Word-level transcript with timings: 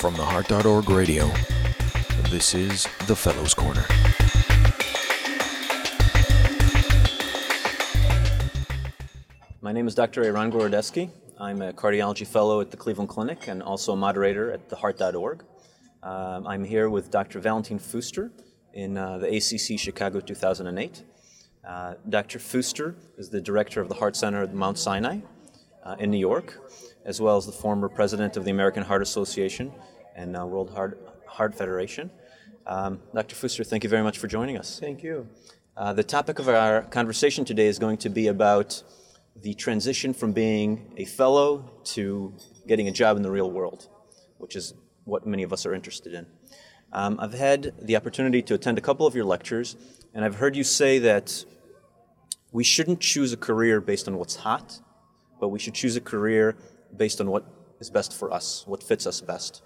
From 0.00 0.14
the 0.14 0.24
Heart.org 0.24 0.88
radio, 0.88 1.30
this 2.30 2.54
is 2.54 2.88
the 3.06 3.14
Fellows 3.14 3.52
Corner. 3.52 3.84
My 9.60 9.72
name 9.72 9.86
is 9.86 9.94
Dr. 9.94 10.24
Eran 10.24 10.50
Gorodeski. 10.50 11.10
I'm 11.38 11.60
a 11.60 11.74
cardiology 11.74 12.26
fellow 12.26 12.62
at 12.62 12.70
the 12.70 12.78
Cleveland 12.78 13.10
Clinic 13.10 13.46
and 13.48 13.62
also 13.62 13.92
a 13.92 13.96
moderator 13.96 14.50
at 14.50 14.70
theheart.org. 14.70 15.44
Um, 16.02 16.46
I'm 16.46 16.64
here 16.64 16.88
with 16.88 17.10
Dr. 17.10 17.38
Valentin 17.38 17.78
Fuster 17.78 18.30
in 18.72 18.96
uh, 18.96 19.18
the 19.18 19.26
ACC 19.26 19.78
Chicago 19.78 20.20
2008. 20.20 21.04
Uh, 21.62 21.94
Dr. 22.08 22.38
Fuster 22.38 22.94
is 23.18 23.28
the 23.28 23.42
director 23.42 23.82
of 23.82 23.90
the 23.90 23.96
Heart 23.96 24.16
Center 24.16 24.42
at 24.44 24.54
Mount 24.54 24.78
Sinai 24.78 25.18
uh, 25.84 25.96
in 25.98 26.10
New 26.10 26.18
York, 26.18 26.58
as 27.04 27.20
well 27.20 27.36
as 27.36 27.44
the 27.44 27.52
former 27.52 27.88
president 27.90 28.38
of 28.38 28.44
the 28.46 28.50
American 28.50 28.82
Heart 28.82 29.02
Association 29.02 29.70
and 30.14 30.36
uh, 30.36 30.46
World 30.46 30.70
Heart, 30.70 31.20
Heart 31.26 31.54
Federation. 31.54 32.10
Um, 32.66 33.00
Dr. 33.14 33.36
Fuster, 33.36 33.66
thank 33.66 33.84
you 33.84 33.90
very 33.90 34.02
much 34.02 34.18
for 34.18 34.26
joining 34.26 34.56
us. 34.56 34.78
Thank 34.78 35.02
you. 35.02 35.28
Uh, 35.76 35.92
the 35.92 36.04
topic 36.04 36.38
of 36.38 36.48
our 36.48 36.82
conversation 36.82 37.44
today 37.44 37.66
is 37.66 37.78
going 37.78 37.96
to 37.98 38.08
be 38.08 38.26
about 38.26 38.82
the 39.42 39.54
transition 39.54 40.12
from 40.12 40.32
being 40.32 40.92
a 40.96 41.04
fellow 41.04 41.70
to 41.84 42.34
getting 42.66 42.88
a 42.88 42.92
job 42.92 43.16
in 43.16 43.22
the 43.22 43.30
real 43.30 43.50
world, 43.50 43.88
which 44.38 44.56
is 44.56 44.74
what 45.04 45.26
many 45.26 45.42
of 45.42 45.52
us 45.52 45.64
are 45.64 45.74
interested 45.74 46.12
in. 46.12 46.26
Um, 46.92 47.18
I've 47.20 47.34
had 47.34 47.72
the 47.80 47.96
opportunity 47.96 48.42
to 48.42 48.54
attend 48.54 48.76
a 48.76 48.80
couple 48.80 49.06
of 49.06 49.14
your 49.14 49.24
lectures, 49.24 49.76
and 50.12 50.24
I've 50.24 50.36
heard 50.36 50.56
you 50.56 50.64
say 50.64 50.98
that 50.98 51.44
we 52.52 52.64
shouldn't 52.64 53.00
choose 53.00 53.32
a 53.32 53.36
career 53.36 53.80
based 53.80 54.08
on 54.08 54.18
what's 54.18 54.36
hot, 54.36 54.80
but 55.40 55.48
we 55.48 55.58
should 55.58 55.74
choose 55.74 55.96
a 55.96 56.00
career 56.00 56.56
based 56.96 57.20
on 57.20 57.30
what 57.30 57.44
is 57.78 57.90
best 57.90 58.12
for 58.12 58.32
us, 58.32 58.64
what 58.66 58.82
fits 58.82 59.06
us 59.06 59.20
best. 59.20 59.62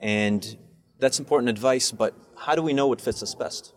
And 0.00 0.56
that's 0.98 1.18
important 1.18 1.48
advice, 1.48 1.92
but 1.92 2.14
how 2.36 2.54
do 2.54 2.62
we 2.62 2.72
know 2.72 2.86
what 2.86 3.00
fits 3.00 3.22
us 3.22 3.34
best? 3.34 3.74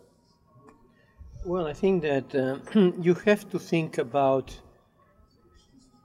Well, 1.44 1.66
I 1.66 1.74
think 1.74 2.02
that 2.02 2.34
uh, 2.34 2.58
you 3.00 3.14
have 3.26 3.50
to 3.50 3.58
think 3.58 3.98
about 3.98 4.58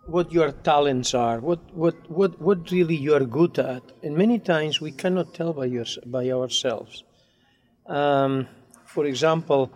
what 0.06 0.32
your 0.32 0.52
talents 0.52 1.14
are, 1.14 1.40
what, 1.40 1.60
what, 1.74 1.96
what, 2.10 2.42
what 2.42 2.72
really 2.72 2.96
you 2.96 3.14
are 3.14 3.26
good 3.26 3.58
at. 3.60 3.84
And 4.04 4.18
many 4.18 4.40
times 4.40 4.82
we 4.82 4.92
cannot 4.92 5.34
tell 5.34 5.54
by, 5.54 5.66
your, 5.66 5.86
by 6.06 6.30
ourselves. 6.32 7.04
Um, 7.86 8.48
for 8.86 9.06
example, 9.06 9.72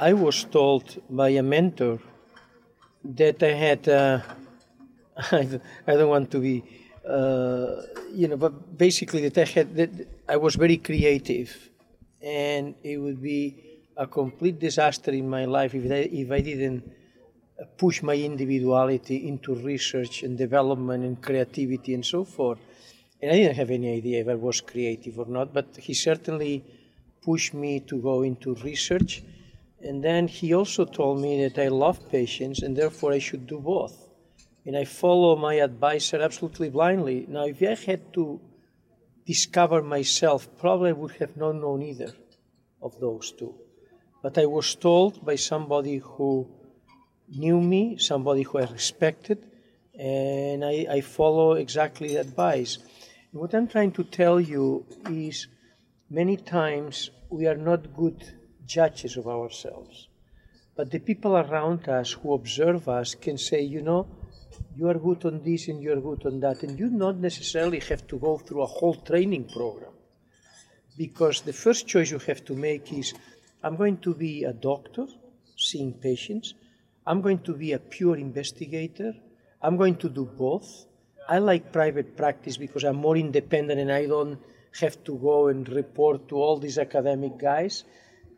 I 0.00 0.12
was 0.14 0.44
told 0.44 1.00
by 1.10 1.30
a 1.30 1.42
mentor 1.42 1.98
that 3.04 3.42
I 3.42 3.52
had, 3.52 3.88
uh, 3.88 4.20
I, 5.30 5.60
don't 5.86 6.08
want 6.08 6.30
to 6.32 6.40
be, 6.40 6.64
uh, 7.08 7.82
you 8.12 8.28
know, 8.28 8.36
but 8.36 8.78
basically 8.78 9.28
that 9.28 9.38
I 9.38 9.44
had, 9.44 10.06
I 10.28 10.36
was 10.36 10.54
very 10.54 10.78
creative 10.78 11.70
and 12.22 12.74
it 12.82 12.96
would 12.98 13.22
be 13.22 13.82
a 13.96 14.06
complete 14.06 14.58
disaster 14.58 15.10
in 15.10 15.28
my 15.28 15.44
life 15.44 15.74
if 15.74 15.90
I, 15.90 16.08
if 16.10 16.30
I 16.30 16.40
didn't 16.40 16.90
push 17.76 18.02
my 18.02 18.14
individuality 18.14 19.28
into 19.28 19.54
research 19.54 20.22
and 20.22 20.36
development 20.36 21.04
and 21.04 21.20
creativity 21.20 21.94
and 21.94 22.04
so 22.04 22.24
forth. 22.24 22.58
And 23.20 23.30
I 23.30 23.36
didn't 23.36 23.56
have 23.56 23.70
any 23.70 23.92
idea 23.92 24.20
if 24.20 24.28
I 24.28 24.34
was 24.34 24.60
creative 24.60 25.18
or 25.18 25.26
not, 25.26 25.54
but 25.54 25.76
he 25.76 25.94
certainly 25.94 26.64
pushed 27.22 27.54
me 27.54 27.80
to 27.80 28.00
go 28.00 28.22
into 28.22 28.54
research. 28.56 29.22
And 29.80 30.02
then 30.02 30.26
he 30.26 30.54
also 30.54 30.84
told 30.84 31.20
me 31.20 31.46
that 31.46 31.58
I 31.58 31.68
love 31.68 32.10
patients 32.10 32.62
and 32.62 32.76
therefore 32.76 33.12
I 33.12 33.18
should 33.18 33.46
do 33.46 33.58
both. 33.58 34.03
And 34.66 34.76
I 34.76 34.84
follow 34.84 35.36
my 35.36 35.54
advisor 35.54 36.20
absolutely 36.22 36.70
blindly. 36.70 37.26
Now, 37.28 37.44
if 37.44 37.62
I 37.62 37.74
had 37.90 38.12
to 38.14 38.40
discover 39.26 39.82
myself, 39.82 40.48
probably 40.58 40.90
I 40.90 40.92
would 40.92 41.12
have 41.12 41.36
not 41.36 41.56
known 41.56 41.82
either 41.82 42.12
of 42.80 42.98
those 43.00 43.32
two. 43.32 43.54
But 44.22 44.38
I 44.38 44.46
was 44.46 44.74
told 44.74 45.24
by 45.24 45.36
somebody 45.36 45.98
who 45.98 46.48
knew 47.28 47.60
me, 47.60 47.98
somebody 47.98 48.42
who 48.42 48.58
I 48.58 48.64
respected, 48.64 49.44
and 49.98 50.64
I, 50.64 50.86
I 50.90 51.00
follow 51.00 51.52
exactly 51.52 52.08
the 52.08 52.20
advice. 52.20 52.78
And 53.32 53.40
what 53.40 53.54
I'm 53.54 53.68
trying 53.68 53.92
to 53.92 54.04
tell 54.04 54.40
you 54.40 54.86
is 55.10 55.46
many 56.10 56.36
times 56.36 57.10
we 57.28 57.46
are 57.46 57.56
not 57.56 57.94
good 57.94 58.22
judges 58.66 59.16
of 59.16 59.26
ourselves. 59.26 60.08
But 60.76 60.90
the 60.90 60.98
people 60.98 61.36
around 61.36 61.88
us 61.88 62.12
who 62.12 62.34
observe 62.34 62.88
us 62.88 63.14
can 63.14 63.38
say, 63.38 63.60
you 63.60 63.82
know, 63.82 64.06
you 64.76 64.88
are 64.88 64.98
good 64.98 65.24
on 65.24 65.42
this 65.42 65.68
and 65.68 65.82
you 65.82 65.92
are 65.92 66.00
good 66.00 66.26
on 66.26 66.40
that. 66.40 66.62
And 66.62 66.78
you 66.78 66.90
don't 66.90 67.20
necessarily 67.20 67.80
have 67.80 68.06
to 68.08 68.18
go 68.18 68.38
through 68.38 68.62
a 68.62 68.66
whole 68.66 68.94
training 68.94 69.50
program. 69.52 69.92
Because 70.96 71.40
the 71.40 71.52
first 71.52 71.86
choice 71.86 72.10
you 72.10 72.18
have 72.18 72.44
to 72.44 72.54
make 72.54 72.92
is 72.92 73.14
I'm 73.62 73.76
going 73.76 73.98
to 73.98 74.14
be 74.14 74.44
a 74.44 74.52
doctor 74.52 75.06
seeing 75.56 75.92
patients, 75.92 76.54
I'm 77.06 77.20
going 77.20 77.40
to 77.40 77.54
be 77.54 77.72
a 77.72 77.78
pure 77.78 78.16
investigator. 78.16 79.12
I'm 79.62 79.76
going 79.76 79.96
to 79.96 80.08
do 80.08 80.24
both. 80.24 80.86
I 81.28 81.38
like 81.38 81.72
private 81.72 82.16
practice 82.16 82.56
because 82.56 82.84
I'm 82.84 82.96
more 82.96 83.16
independent 83.16 83.80
and 83.80 83.92
I 83.92 84.06
don't 84.06 84.38
have 84.80 85.02
to 85.04 85.16
go 85.16 85.48
and 85.48 85.68
report 85.68 86.28
to 86.28 86.36
all 86.36 86.58
these 86.58 86.78
academic 86.78 87.38
guys. 87.38 87.84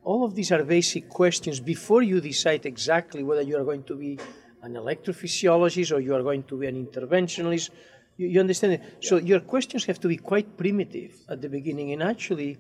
All 0.05 0.25
of 0.25 0.35
these 0.35 0.53
are 0.53 0.63
basic 0.63 1.09
questions 1.09 1.59
before 1.59 2.03
you 2.03 2.21
decide 2.21 2.65
exactly 2.67 3.25
whether 3.25 3.43
you 3.43 3.57
are 3.57 3.65
going 3.65 3.83
to 3.85 3.97
be 3.97 4.19
an 4.67 4.75
electrophysiologist 4.75 5.91
or 5.95 6.01
you 6.01 6.15
are 6.15 6.23
going 6.23 6.45
to 6.51 6.57
be 6.61 6.67
an 6.67 6.77
interventionalist. 6.87 7.71
You, 8.17 8.27
you 8.33 8.41
understand 8.41 8.75
it? 8.75 8.83
So 9.01 9.17
your 9.17 9.41
questions 9.41 9.85
have 9.87 10.01
to 10.01 10.09
be 10.09 10.19
quite 10.19 10.57
primitive 10.57 11.13
at 11.29 11.41
the 11.41 11.49
beginning. 11.49 11.93
And 11.93 12.03
actually, 12.03 12.59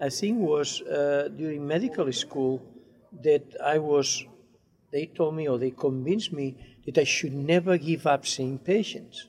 I 0.00 0.08
think 0.08 0.38
was 0.38 0.80
uh, 0.82 1.28
during 1.36 1.66
medical 1.66 2.10
school 2.12 2.62
that 3.22 3.46
I 3.74 3.78
was 3.78 4.24
they 4.90 5.06
told 5.06 5.34
me 5.34 5.48
or 5.48 5.58
they 5.58 5.70
convinced 5.70 6.32
me 6.32 6.56
that 6.84 6.98
I 6.98 7.04
should 7.04 7.32
never 7.32 7.78
give 7.78 8.06
up 8.06 8.26
seeing 8.26 8.58
patients 8.58 9.28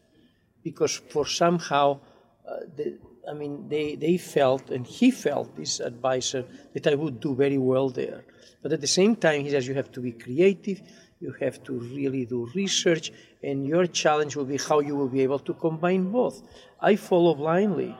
because 0.64 0.96
for 1.10 1.26
somehow, 1.26 2.00
uh, 2.48 2.58
the, 2.76 2.98
I 3.30 3.34
mean, 3.34 3.70
they, 3.70 3.96
they 3.96 4.18
felt, 4.18 4.72
and 4.72 4.86
he 4.86 5.12
felt, 5.12 5.56
this 5.56 5.80
advisor, 5.80 6.46
that 6.74 6.88
I 6.88 6.96
would 6.96 7.20
do 7.20 7.36
very 7.36 7.58
well 7.58 7.90
there. 7.90 8.26
But 8.62 8.74
at 8.74 8.82
the 8.82 8.88
same 8.88 9.16
time, 9.16 9.44
he 9.44 9.52
says 9.52 9.68
you 9.68 9.76
have 9.76 9.92
to 9.92 10.02
be 10.02 10.12
creative, 10.12 10.82
you 11.22 11.34
have 11.40 11.64
to 11.64 11.74
really 11.74 12.26
do 12.26 12.50
research, 12.56 13.12
and 13.44 13.66
your 13.66 13.86
challenge 13.86 14.36
will 14.36 14.50
be 14.56 14.58
how 14.58 14.80
you 14.80 14.96
will 14.96 15.08
be 15.08 15.22
able 15.22 15.40
to 15.40 15.54
combine 15.54 16.12
both. 16.12 16.42
I 16.80 16.96
follow 16.96 17.36
blindly. 17.36 17.96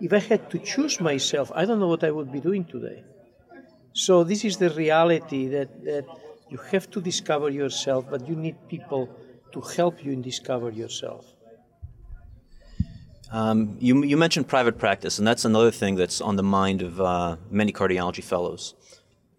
If 0.00 0.12
I 0.12 0.18
had 0.18 0.50
to 0.50 0.58
choose 0.58 1.00
myself, 1.00 1.52
I 1.54 1.64
don't 1.64 1.78
know 1.78 1.88
what 1.88 2.02
I 2.02 2.10
would 2.10 2.32
be 2.32 2.40
doing 2.40 2.64
today. 2.64 3.04
So 3.92 4.24
this 4.24 4.44
is 4.44 4.56
the 4.56 4.70
reality 4.70 5.46
that, 5.48 5.84
that 5.84 6.04
you 6.50 6.58
have 6.72 6.90
to 6.90 7.00
discover 7.00 7.48
yourself, 7.48 8.06
but 8.10 8.28
you 8.28 8.34
need 8.34 8.56
people 8.68 9.08
to 9.52 9.60
help 9.60 10.04
you 10.04 10.10
in 10.12 10.20
discover 10.20 10.70
yourself. 10.70 11.24
Um, 13.30 13.76
you, 13.80 14.04
you, 14.04 14.16
mentioned 14.16 14.46
private 14.48 14.78
practice, 14.78 15.18
and 15.18 15.26
that's 15.26 15.44
another 15.44 15.70
thing 15.70 15.94
that's 15.94 16.20
on 16.20 16.36
the 16.36 16.42
mind 16.42 16.82
of 16.82 17.00
uh, 17.00 17.36
many 17.50 17.72
cardiology 17.72 18.22
fellows. 18.22 18.74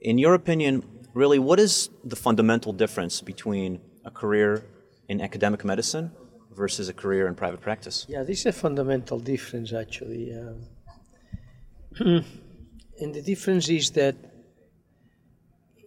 In 0.02 0.17
your 0.17 0.34
opinion, 0.34 0.84
really, 1.16 1.40
what 1.40 1.59
is 1.59 1.90
the 2.03 2.16
fundamental 2.16 2.74
difference 2.74 3.22
between 3.22 3.80
a 4.03 4.12
career 4.12 4.66
in 5.08 5.22
academic 5.22 5.66
medicine 5.66 6.12
versus 6.52 6.90
a 6.90 6.94
career 6.94 7.28
in 7.28 7.34
private 7.34 7.62
practice? 7.62 8.06
Yeah, 8.08 8.24
this 8.24 8.42
is 8.42 8.46
a 8.48 8.52
fundamental 8.52 9.18
difference, 9.20 9.74
actually. 9.74 10.36
Um, 10.36 10.66
and 13.02 13.14
the 13.16 13.22
difference 13.22 13.70
is 13.70 13.90
that 13.92 14.16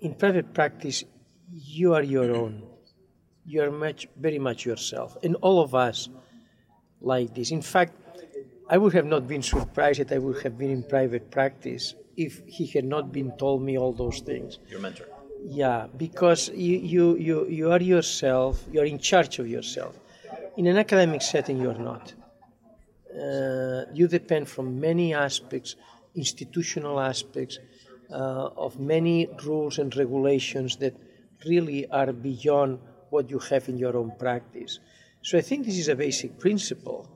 in 0.00 0.14
private 0.14 0.52
practice, 0.54 1.04
you 1.52 1.94
are 1.94 2.02
your 2.02 2.34
own. 2.34 2.62
You 3.44 3.62
are 3.62 3.70
much, 3.70 4.08
very 4.16 4.38
much 4.38 4.64
yourself. 4.66 5.16
And 5.22 5.36
all 5.36 5.60
of 5.60 5.74
us 5.74 6.08
like 7.00 7.34
this. 7.34 7.50
In 7.50 7.62
fact, 7.62 7.94
I 8.68 8.76
would 8.76 8.92
have 8.92 9.06
not 9.06 9.26
been 9.26 9.42
surprised 9.42 10.00
that 10.00 10.12
I 10.12 10.18
would 10.18 10.42
have 10.42 10.58
been 10.58 10.70
in 10.70 10.82
private 10.82 11.30
practice 11.30 11.94
if 12.16 12.42
he 12.46 12.66
had 12.66 12.84
not 12.84 13.12
been 13.12 13.30
told 13.38 13.62
me 13.62 13.78
all 13.78 13.92
those 13.92 14.20
things. 14.20 14.58
Your 14.68 14.80
mentor. 14.80 15.06
Yeah, 15.44 15.86
because 15.96 16.48
you, 16.50 16.78
you, 16.78 17.16
you, 17.16 17.46
you 17.48 17.72
are 17.72 17.80
yourself, 17.80 18.64
you 18.72 18.80
are 18.80 18.84
in 18.84 18.98
charge 18.98 19.38
of 19.38 19.48
yourself. 19.48 19.96
In 20.56 20.66
an 20.66 20.76
academic 20.76 21.22
setting, 21.22 21.60
you 21.60 21.70
are 21.70 21.78
not. 21.78 22.12
Uh, 23.14 23.84
you 23.94 24.08
depend 24.08 24.48
from 24.48 24.80
many 24.80 25.14
aspects, 25.14 25.76
institutional 26.14 27.00
aspects, 27.00 27.58
uh, 28.10 28.50
of 28.56 28.78
many 28.80 29.28
rules 29.44 29.78
and 29.78 29.94
regulations 29.96 30.76
that 30.76 30.94
really 31.46 31.86
are 31.90 32.12
beyond 32.12 32.78
what 33.10 33.30
you 33.30 33.38
have 33.38 33.68
in 33.68 33.78
your 33.78 33.96
own 33.96 34.12
practice. 34.18 34.80
So 35.22 35.38
I 35.38 35.40
think 35.40 35.66
this 35.66 35.78
is 35.78 35.88
a 35.88 35.96
basic 35.96 36.38
principle. 36.38 37.08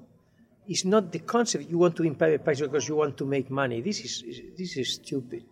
It's 0.67 0.85
not 0.85 1.11
the 1.11 1.19
concept 1.21 1.69
you 1.69 1.79
want 1.79 1.97
to 1.97 2.05
in 2.05 2.15
private 2.15 2.45
practice 2.45 2.67
because 2.67 2.89
you 2.89 2.97
want 2.97 3.17
to 3.19 3.25
make 3.25 3.51
money. 3.51 3.81
This 3.81 4.01
is 4.01 4.43
this 4.57 4.77
is 4.77 4.95
stupid. 4.95 5.45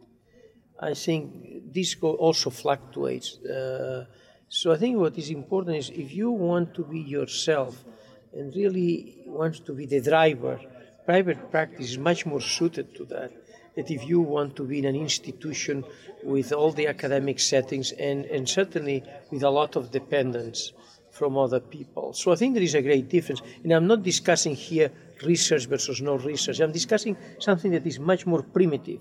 I 0.81 0.95
think 0.95 1.73
this 1.73 1.97
also 2.03 2.51
fluctuates. 2.51 3.39
Uh, 3.39 4.07
so 4.49 4.73
I 4.73 4.77
think 4.79 4.97
what 4.97 5.17
is 5.19 5.31
important 5.31 5.77
is 5.77 5.91
if 5.91 6.13
you 6.13 6.31
want 6.31 6.75
to 6.75 6.83
be 6.83 7.01
yourself 7.01 7.85
and 8.33 8.55
really 8.57 9.19
want 9.27 9.65
to 9.67 9.73
be 9.73 9.87
the 9.87 10.01
driver, 10.01 10.59
private 11.05 11.51
practice 11.51 11.91
is 11.91 11.99
much 11.99 12.25
more 12.25 12.41
suited 12.41 12.95
to 12.97 13.05
that. 13.07 13.31
That 13.77 13.91
if 13.91 14.09
you 14.09 14.21
want 14.21 14.57
to 14.57 14.65
be 14.65 14.79
in 14.79 14.87
an 14.87 14.97
institution 14.97 15.85
with 16.25 16.53
all 16.53 16.73
the 16.73 16.89
academic 16.89 17.39
settings 17.39 17.93
and, 17.93 18.25
and 18.27 18.49
certainly 18.49 19.05
with 19.31 19.43
a 19.43 19.51
lot 19.51 19.77
of 19.77 19.91
dependence 19.91 20.73
from 21.11 21.37
other 21.37 21.61
people. 21.61 22.13
So 22.13 22.33
I 22.33 22.37
think 22.37 22.55
there 22.55 22.63
is 22.63 22.75
a 22.75 22.83
great 22.83 23.09
difference. 23.09 23.43
And 23.63 23.73
I'm 23.73 23.87
not 23.87 24.03
discussing 24.03 24.55
here 24.55 24.91
research 25.23 25.67
versus 25.67 26.01
no 26.01 26.17
research. 26.17 26.61
I'm 26.61 26.73
discussing 26.73 27.17
something 27.39 27.71
that 27.73 27.87
is 27.87 27.99
much 27.99 28.27
more 28.27 28.43
primitive. 28.43 29.01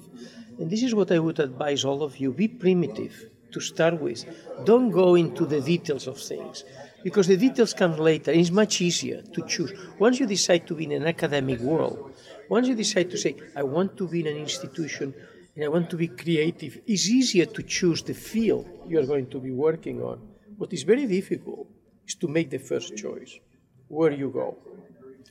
And 0.60 0.70
this 0.70 0.84
is 0.84 0.94
what 0.94 1.12
I 1.12 1.20
would 1.20 1.40
advise 1.40 1.86
all 1.86 2.04
of 2.04 2.18
you 2.18 2.34
be 2.34 2.50
primitive 2.50 3.30
to 3.52 3.60
start 3.62 4.00
with. 4.02 4.26
Don't 4.66 4.92
go 4.92 5.16
into 5.16 5.46
the 5.46 5.62
details 5.62 6.06
of 6.06 6.20
things 6.20 6.66
because 7.04 7.28
the 7.28 7.38
details 7.38 7.74
come 7.74 7.98
later. 7.98 8.32
It's 8.32 8.52
much 8.52 8.82
easier 8.82 9.22
to 9.22 9.42
choose. 9.48 9.72
Once 9.98 10.20
you 10.20 10.28
decide 10.28 10.68
to 10.68 10.76
be 10.76 10.84
in 10.84 10.92
an 10.92 11.08
academic 11.08 11.60
world, 11.62 12.14
once 12.50 12.68
you 12.68 12.76
decide 12.76 13.10
to 13.12 13.18
say, 13.18 13.36
I 13.56 13.64
want 13.64 13.96
to 13.98 14.08
be 14.08 14.20
in 14.20 14.28
an 14.28 14.38
institution 14.38 15.14
and 15.56 15.64
I 15.64 15.70
want 15.70 15.90
to 15.92 15.96
be 15.96 16.10
creative, 16.10 16.80
it's 16.86 17.10
easier 17.10 17.46
to 17.46 17.64
choose 17.64 18.04
the 18.04 18.14
field 18.14 18.68
you're 18.88 19.06
going 19.06 19.28
to 19.28 19.40
be 19.40 19.52
working 19.52 20.02
on. 20.02 20.20
What 20.58 20.74
is 20.74 20.84
very 20.84 21.06
difficult 21.06 21.68
is 22.06 22.16
to 22.16 22.28
make 22.28 22.50
the 22.50 22.60
first 22.60 22.98
choice 22.98 23.40
where 23.88 24.12
you 24.12 24.30
go. 24.30 24.58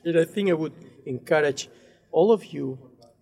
And 0.03 0.17
I 0.17 0.25
think 0.25 0.49
I 0.49 0.53
would 0.53 0.73
encourage 1.05 1.69
all 2.11 2.31
of 2.31 2.45
you 2.45 2.79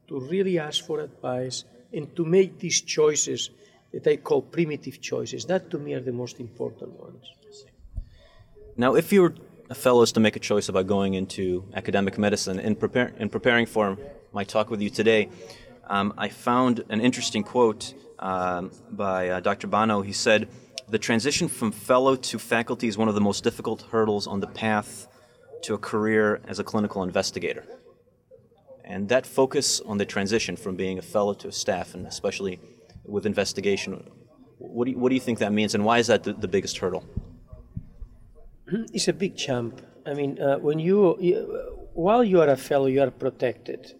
to 0.08 0.22
really 0.22 0.58
ask 0.58 0.86
for 0.86 1.02
advice 1.02 1.66
and 1.94 2.16
to 2.16 2.26
make 2.26 2.60
these 2.60 2.82
choices 2.82 3.50
that 3.94 4.06
I 4.08 4.18
call 4.18 4.42
primitive 4.42 5.02
choices. 5.02 5.46
That 5.46 5.70
to 5.72 5.78
me 5.78 5.94
are 5.94 6.00
the 6.00 6.12
most 6.12 6.40
important 6.40 7.00
ones. 7.00 7.34
Now, 8.76 8.96
if 8.96 9.12
you 9.12 9.24
were 9.24 9.34
a 9.70 9.76
fellow 9.76 10.06
to 10.06 10.20
make 10.20 10.36
a 10.36 10.40
choice 10.40 10.70
about 10.70 10.88
going 10.88 11.16
into 11.16 11.66
academic 11.74 12.18
medicine, 12.18 12.60
in, 12.60 12.76
prepare, 12.76 13.14
in 13.18 13.30
preparing 13.30 13.66
for 13.66 13.98
my 14.32 14.44
talk 14.44 14.70
with 14.70 14.82
you 14.82 14.90
today, 14.90 15.30
um, 15.88 16.14
I 16.18 16.30
found 16.30 16.84
an 16.90 17.02
interesting 17.02 17.44
quote 17.44 17.94
um, 18.20 18.72
by 18.92 19.30
uh, 19.30 19.40
Dr. 19.40 19.68
Bano. 19.68 20.02
He 20.02 20.14
said, 20.14 20.48
The 20.90 21.00
transition 21.00 21.48
from 21.48 21.72
fellow 21.72 22.16
to 22.16 22.38
faculty 22.38 22.88
is 22.88 22.98
one 22.98 23.08
of 23.08 23.16
the 23.16 23.22
most 23.22 23.44
difficult 23.44 23.82
hurdles 23.84 24.28
on 24.28 24.42
the 24.42 24.48
path 24.48 25.08
to 25.64 25.74
a 25.74 25.78
career 25.78 26.40
as 26.48 26.60
a 26.60 26.64
clinical 26.64 27.04
investigator. 27.04 27.66
And 28.90 29.10
that 29.10 29.26
focus 29.28 29.82
on 29.82 29.98
the 29.98 30.06
transition 30.06 30.56
from 30.56 30.78
being 30.78 30.98
a 30.98 31.02
fellow 31.02 31.34
to 31.42 31.50
a 31.50 31.52
staff, 31.52 31.94
and 31.94 32.08
especially 32.08 32.60
with 33.06 33.26
investigation, 33.26 34.10
what 34.60 34.86
do 34.86 34.92
you, 34.92 34.98
what 34.98 35.10
do 35.10 35.16
you 35.16 35.22
think 35.22 35.40
that 35.40 35.52
means, 35.52 35.76
and 35.76 35.84
why 35.84 36.00
is 36.00 36.08
that 36.08 36.24
the, 36.24 36.32
the 36.32 36.48
biggest 36.48 36.78
hurdle? 36.78 37.04
It's 38.94 39.10
a 39.10 39.14
big 39.14 39.36
jump. 39.36 39.82
I 40.06 40.14
mean, 40.14 40.42
uh, 40.42 40.58
when 40.60 40.80
you, 40.80 41.18
you, 41.20 41.36
while 41.94 42.24
you 42.24 42.40
are 42.42 42.48
a 42.48 42.56
fellow, 42.56 42.88
you 42.88 43.02
are 43.02 43.12
protected. 43.12 43.94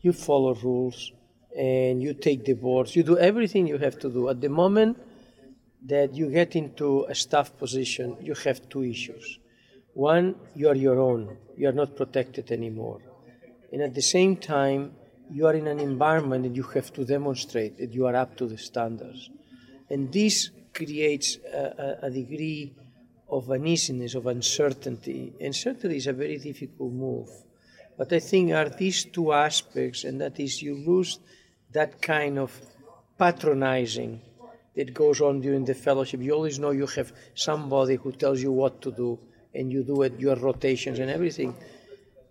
You 0.00 0.12
follow 0.12 0.54
rules, 0.54 1.12
and 1.56 2.02
you 2.02 2.12
take 2.12 2.44
the 2.44 2.54
boards. 2.54 2.96
You 2.96 3.04
do 3.04 3.16
everything 3.16 3.68
you 3.68 3.78
have 3.78 4.00
to 4.00 4.10
do. 4.10 4.28
At 4.28 4.40
the 4.40 4.48
moment 4.48 4.98
that 5.86 6.12
you 6.12 6.28
get 6.30 6.56
into 6.56 7.04
a 7.04 7.14
staff 7.14 7.56
position, 7.56 8.16
you 8.20 8.34
have 8.34 8.68
two 8.68 8.82
issues. 8.82 9.38
One, 9.92 10.34
you 10.56 10.68
are 10.68 10.74
your 10.74 10.98
own. 10.98 11.36
You 11.56 11.68
are 11.68 11.72
not 11.82 11.96
protected 11.96 12.50
anymore. 12.50 13.00
And 13.74 13.82
at 13.82 13.92
the 13.92 14.02
same 14.02 14.36
time, 14.36 14.92
you 15.28 15.48
are 15.48 15.54
in 15.54 15.66
an 15.66 15.80
environment 15.80 16.44
that 16.44 16.54
you 16.54 16.62
have 16.62 16.92
to 16.92 17.04
demonstrate 17.04 17.76
that 17.78 17.92
you 17.92 18.06
are 18.06 18.14
up 18.14 18.36
to 18.36 18.46
the 18.46 18.56
standards. 18.56 19.30
And 19.90 20.12
this 20.12 20.50
creates 20.72 21.38
a, 21.52 21.98
a, 22.02 22.06
a 22.06 22.10
degree 22.10 22.72
of 23.28 23.50
uneasiness, 23.50 24.14
of 24.14 24.28
uncertainty, 24.28 25.32
and 25.40 25.52
certainly 25.52 25.96
is 25.96 26.06
a 26.06 26.12
very 26.12 26.38
difficult 26.38 26.92
move. 26.92 27.28
But 27.98 28.12
I 28.12 28.20
think 28.20 28.52
are 28.52 28.68
these 28.68 29.06
two 29.06 29.32
aspects, 29.32 30.04
and 30.04 30.20
that 30.20 30.38
is 30.38 30.62
you 30.62 30.76
lose 30.76 31.18
that 31.72 32.00
kind 32.00 32.38
of 32.38 32.56
patronizing 33.18 34.20
that 34.76 34.94
goes 34.94 35.20
on 35.20 35.40
during 35.40 35.64
the 35.64 35.74
fellowship. 35.74 36.20
You 36.20 36.34
always 36.34 36.60
know 36.60 36.70
you 36.70 36.86
have 36.86 37.12
somebody 37.34 37.96
who 37.96 38.12
tells 38.12 38.40
you 38.40 38.52
what 38.52 38.80
to 38.82 38.92
do 38.92 39.18
and 39.52 39.72
you 39.72 39.82
do 39.82 40.02
it, 40.02 40.20
your 40.20 40.36
rotations 40.36 41.00
and 41.00 41.10
everything. 41.10 41.56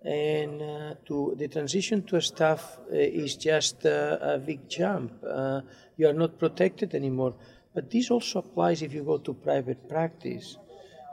And 0.05 0.61
uh, 0.61 0.95
to 1.05 1.33
the 1.37 1.47
transition 1.47 2.03
to 2.03 2.17
a 2.17 2.21
staff 2.21 2.77
uh, 2.91 2.95
is 2.95 3.37
just 3.37 3.85
uh, 3.85 4.17
a 4.21 4.37
big 4.37 4.67
jump. 4.67 5.13
Uh, 5.23 5.61
you 5.95 6.07
are 6.07 6.13
not 6.13 6.37
protected 6.37 6.93
anymore. 6.93 7.35
But 7.73 7.89
this 7.89 8.11
also 8.11 8.39
applies 8.39 8.81
if 8.81 8.93
you 8.93 9.03
go 9.03 9.17
to 9.17 9.33
private 9.33 9.87
practice. 9.87 10.57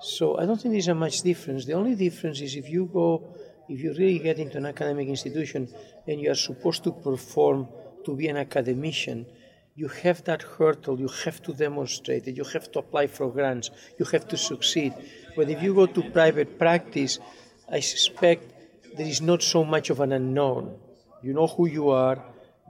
So 0.00 0.38
I 0.38 0.46
don't 0.46 0.60
think 0.60 0.72
there's 0.72 0.88
a 0.88 0.94
much 0.94 1.22
difference. 1.22 1.66
The 1.66 1.74
only 1.74 1.94
difference 1.94 2.40
is 2.40 2.56
if 2.56 2.68
you 2.68 2.86
go, 2.92 3.22
if 3.68 3.80
you 3.80 3.92
really 3.92 4.18
get 4.18 4.38
into 4.38 4.58
an 4.58 4.66
academic 4.66 5.08
institution 5.08 5.68
and 6.06 6.20
you 6.20 6.30
are 6.30 6.34
supposed 6.34 6.82
to 6.84 6.92
perform 6.92 7.68
to 8.04 8.16
be 8.16 8.28
an 8.28 8.38
academician, 8.38 9.26
you 9.76 9.88
have 9.88 10.24
that 10.24 10.42
hurdle, 10.42 10.98
you 10.98 11.08
have 11.24 11.42
to 11.42 11.52
demonstrate 11.52 12.26
it, 12.26 12.36
you 12.36 12.44
have 12.44 12.70
to 12.72 12.80
apply 12.80 13.06
for 13.06 13.30
grants, 13.30 13.70
you 13.98 14.04
have 14.06 14.26
to 14.28 14.36
succeed. 14.36 14.92
But 15.36 15.48
if 15.48 15.62
you 15.62 15.74
go 15.74 15.86
to 15.86 16.02
private 16.10 16.58
practice, 16.58 17.18
I 17.70 17.80
suspect 17.80 18.52
there 18.96 19.06
is 19.06 19.20
not 19.20 19.42
so 19.42 19.64
much 19.64 19.90
of 19.90 20.00
an 20.00 20.12
unknown. 20.12 20.78
You 21.22 21.32
know 21.32 21.46
who 21.46 21.66
you 21.66 21.90
are, 21.90 22.22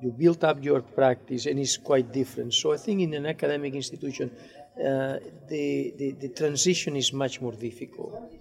you 0.02 0.10
build 0.10 0.44
up 0.44 0.62
your 0.62 0.80
practice, 0.80 1.46
and 1.46 1.58
it's 1.58 1.76
quite 1.76 2.12
different. 2.12 2.54
So 2.54 2.72
I 2.72 2.76
think 2.76 3.00
in 3.00 3.14
an 3.14 3.26
academic 3.26 3.74
institution, 3.74 4.30
uh, 4.76 5.18
the, 5.48 5.94
the, 5.98 6.12
the, 6.12 6.28
transition 6.28 6.96
is 6.96 7.12
much 7.12 7.40
more 7.40 7.52
difficult. 7.52 8.32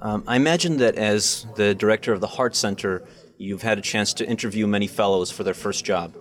Um, 0.00 0.24
I 0.26 0.36
imagine 0.36 0.78
that 0.78 0.94
as 0.96 1.46
the 1.56 1.74
director 1.74 2.12
of 2.12 2.20
the 2.20 2.26
Heart 2.26 2.56
Center, 2.56 3.06
you've 3.36 3.62
had 3.62 3.78
a 3.78 3.82
chance 3.82 4.14
to 4.14 4.26
interview 4.26 4.66
many 4.66 4.86
fellows 4.86 5.30
for 5.30 5.44
their 5.44 5.54
first 5.54 5.84
job. 5.84 6.14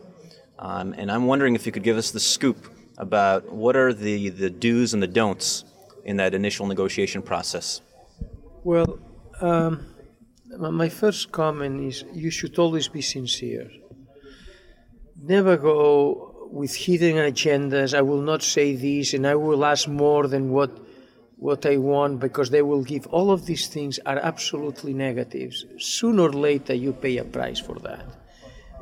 Um, 0.58 0.94
and 0.98 1.10
I'm 1.10 1.26
wondering 1.26 1.56
if 1.56 1.66
you 1.66 1.72
could 1.72 1.84
give 1.84 1.98
us 1.98 2.12
the 2.12 2.20
scoop 2.20 2.68
about 2.98 3.50
what 3.52 3.78
are 3.78 3.94
the, 3.94 4.30
the 4.30 4.50
do's 4.50 4.94
and 4.94 5.02
the 5.02 5.08
don'ts 5.08 5.64
in 6.04 6.18
that 6.18 6.34
initial 6.34 6.68
negotiation 6.68 7.22
process? 7.22 7.82
Well, 8.64 9.00
um, 9.42 9.86
my 10.58 10.90
first 10.90 11.32
comment 11.32 11.82
is 11.82 12.04
you 12.14 12.32
should 12.32 12.58
always 12.58 12.88
be 12.88 13.02
sincere. 13.02 13.70
Never 15.22 15.58
go 15.58 16.50
with 16.52 16.76
hidden 16.76 17.16
agendas. 17.16 17.94
I 17.94 18.02
will 18.02 18.22
not 18.22 18.42
say 18.42 18.76
this, 18.76 19.14
and 19.14 19.28
I 19.28 19.36
will 19.36 19.64
ask 19.66 19.88
more 19.88 20.28
than 20.28 20.52
what 20.52 20.72
what 21.38 21.66
I 21.66 21.78
want 21.78 22.20
because 22.20 22.50
they 22.50 22.62
will 22.62 22.84
give. 22.84 23.08
All 23.08 23.32
of 23.32 23.46
these 23.46 23.68
things 23.68 23.98
are 24.06 24.18
absolutely 24.18 24.94
negatives. 24.94 25.66
Sooner 25.78 26.24
or 26.24 26.34
later, 26.34 26.74
you 26.74 26.92
pay 26.92 27.18
a 27.18 27.24
price 27.24 27.60
for 27.60 27.76
that, 27.80 28.06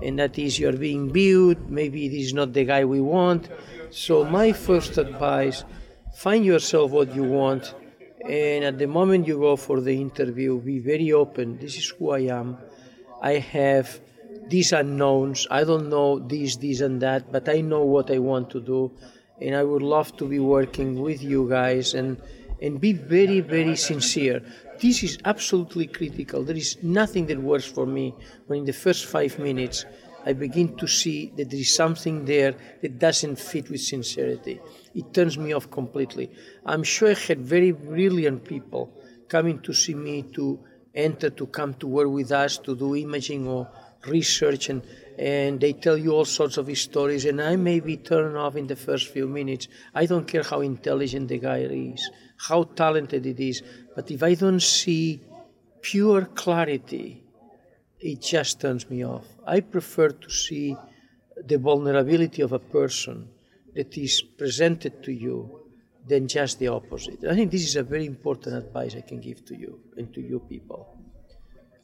and 0.01 0.17
that 0.19 0.39
is 0.39 0.59
you're 0.59 0.73
being 0.73 1.11
viewed. 1.11 1.69
Maybe 1.69 2.07
this 2.07 2.27
is 2.27 2.33
not 2.33 2.53
the 2.53 2.65
guy 2.65 2.85
we 2.85 3.01
want. 3.01 3.49
So 3.91 4.23
my 4.25 4.53
first 4.53 4.97
advice 4.97 5.63
find 6.15 6.43
yourself 6.43 6.91
what 6.91 7.13
you 7.13 7.23
want 7.23 7.75
and 8.25 8.63
at 8.65 8.77
the 8.77 8.87
moment 8.87 9.27
you 9.27 9.37
go 9.37 9.55
for 9.55 9.79
the 9.81 10.01
interview 10.01 10.59
be 10.59 10.79
very 10.79 11.11
open. 11.11 11.57
This 11.59 11.77
is 11.77 11.89
who 11.89 12.11
i 12.11 12.19
am. 12.19 12.57
I 13.21 13.33
have 13.33 13.99
these 14.47 14.71
unknowns. 14.71 15.47
I 15.51 15.63
don't 15.63 15.89
know 15.89 16.19
this 16.19 16.55
this 16.57 16.81
and 16.81 17.01
that 17.01 17.31
but 17.31 17.47
i 17.49 17.61
know 17.61 17.83
what 17.83 18.11
i 18.11 18.17
want 18.17 18.49
to 18.51 18.59
do. 18.59 18.91
And 19.41 19.55
i 19.55 19.63
would 19.63 19.83
love 19.83 20.15
to 20.17 20.27
be 20.27 20.39
working 20.39 21.01
with 21.01 21.21
you 21.21 21.47
guys 21.49 21.93
and 21.93 22.21
and 22.61 22.81
be 22.81 22.93
very 22.93 23.39
very 23.39 23.75
sincere. 23.75 24.41
This 24.79 25.03
is 25.03 25.17
absolutely 25.25 25.87
critical. 25.87 26.43
There 26.43 26.55
is 26.55 26.77
nothing 26.83 27.27
that 27.27 27.39
works 27.39 27.65
for 27.65 27.85
me 27.85 28.15
when 28.47 28.59
in 28.59 28.65
the 28.65 28.73
first 28.73 29.05
five 29.05 29.37
minutes 29.39 29.85
I 30.27 30.33
begin 30.33 30.75
to 30.75 30.87
see 30.87 31.31
that 31.37 31.49
there 31.49 31.59
is 31.59 31.73
something 31.73 32.25
there 32.25 32.53
that 32.81 32.99
doesn't 32.99 33.39
fit 33.39 33.69
with 33.69 33.79
sincerity. 33.79 34.59
It 34.93 35.13
turns 35.13 35.37
me 35.37 35.53
off 35.53 35.71
completely. 35.71 36.29
I'm 36.65 36.83
sure 36.83 37.11
I 37.11 37.13
had 37.13 37.39
very 37.39 37.71
brilliant 37.71 38.43
people 38.43 38.91
coming 39.29 39.61
to 39.61 39.73
see 39.73 39.93
me 39.93 40.23
to 40.33 40.59
enter, 40.93 41.29
to 41.29 41.47
come 41.47 41.75
to 41.75 41.87
work 41.87 42.09
with 42.09 42.33
us, 42.33 42.57
to 42.57 42.75
do 42.75 42.93
imaging 42.97 43.47
or 43.47 43.69
research, 44.05 44.67
and, 44.67 44.81
and 45.17 45.61
they 45.61 45.71
tell 45.71 45.97
you 45.97 46.11
all 46.11 46.25
sorts 46.25 46.57
of 46.57 46.77
stories, 46.77 47.23
and 47.23 47.41
I 47.41 47.55
may 47.55 47.79
be 47.79 47.95
turned 47.95 48.35
off 48.35 48.57
in 48.57 48.67
the 48.67 48.75
first 48.75 49.07
few 49.07 49.27
minutes. 49.29 49.69
I 49.95 50.07
don't 50.07 50.27
care 50.27 50.43
how 50.43 50.59
intelligent 50.59 51.29
the 51.29 51.37
guy 51.37 51.59
is, 51.59 52.09
how 52.49 52.63
talented 52.63 53.25
it 53.25 53.39
is, 53.39 53.63
but 53.95 54.11
if 54.11 54.21
I 54.23 54.33
don't 54.33 54.61
see 54.61 55.21
pure 55.81 56.25
clarity, 56.25 57.23
it 57.99 58.21
just 58.21 58.61
turns 58.61 58.89
me 58.89 59.05
off. 59.05 59.25
I 59.45 59.59
prefer 59.61 60.09
to 60.09 60.29
see 60.29 60.75
the 61.45 61.57
vulnerability 61.57 62.41
of 62.41 62.51
a 62.51 62.59
person 62.59 63.29
that 63.75 63.97
is 63.97 64.21
presented 64.21 65.03
to 65.03 65.11
you 65.11 65.67
than 66.07 66.27
just 66.27 66.59
the 66.59 66.67
opposite. 66.67 67.23
I 67.25 67.35
think 67.35 67.51
this 67.51 67.63
is 67.63 67.75
a 67.75 67.83
very 67.83 68.05
important 68.05 68.55
advice 68.55 68.95
I 68.95 69.01
can 69.01 69.19
give 69.19 69.45
to 69.45 69.55
you 69.55 69.79
and 69.97 70.13
to 70.13 70.21
you 70.21 70.39
people. 70.39 70.97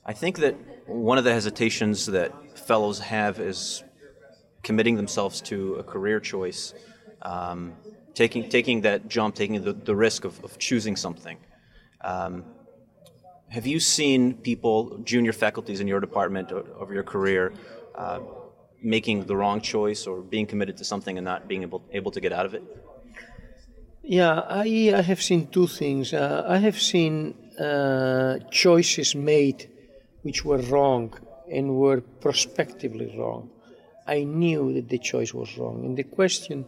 I 0.06 0.14
think 0.14 0.40
that 0.40 0.56
one 0.88 1.18
of 1.18 1.24
the 1.24 1.34
hesitations 1.34 2.06
that 2.08 2.32
fellows 2.58 3.00
have 3.00 3.40
is 3.40 3.84
committing 4.62 4.96
themselves 4.96 5.42
to 5.42 5.76
a 5.76 5.84
career 5.84 6.20
choice, 6.20 6.74
um, 7.22 7.74
taking 8.14 8.50
taking 8.50 8.82
that 8.82 9.08
jump, 9.08 9.36
taking 9.36 9.62
the, 9.64 9.74
the 9.74 9.96
risk 9.96 10.26
of, 10.26 10.44
of 10.44 10.58
choosing 10.58 10.96
something. 10.96 11.38
Um, 12.02 12.44
have 13.54 13.68
you 13.68 13.80
seen 13.80 14.34
people, 14.34 14.98
junior 15.04 15.32
faculties 15.32 15.80
in 15.80 15.88
your 15.88 16.00
department 16.00 16.52
over 16.52 16.92
your 16.92 17.04
career, 17.04 17.54
uh, 17.94 18.20
making 18.82 19.26
the 19.26 19.36
wrong 19.36 19.62
choice 19.62 20.08
or 20.08 20.22
being 20.22 20.48
committed 20.48 20.76
to 20.78 20.84
something 20.84 21.20
and 21.20 21.26
not 21.26 21.48
being 21.48 21.62
able, 21.62 21.84
able 21.92 22.12
to 22.12 22.20
get 22.20 22.34
out 22.34 22.48
of 22.48 22.56
it? 22.56 22.64
Yeah, 24.02 24.40
I, 24.50 24.94
I 24.96 25.02
have 25.02 25.22
seen 25.22 25.48
two 25.48 25.68
things. 25.68 26.14
Uh, 26.14 26.44
I 26.48 26.58
have 26.58 26.82
seen 26.82 27.36
uh, 27.60 28.40
choices 28.50 29.14
made 29.14 29.70
which 30.24 30.44
were 30.44 30.64
wrong 30.74 31.14
and 31.52 31.76
were 31.76 32.02
prospectively 32.02 33.16
wrong. 33.16 33.52
I 34.08 34.24
knew 34.24 34.74
that 34.74 34.90
the 34.90 34.98
choice 34.98 35.32
was 35.32 35.56
wrong. 35.60 35.86
And 35.86 35.96
the 35.96 36.06
question, 36.06 36.66